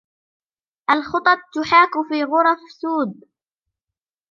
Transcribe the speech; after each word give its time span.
الخطط 0.91 1.37
تحاك 1.53 1.89
في 2.09 2.23
غرف 2.23 2.59
سود 2.81 3.27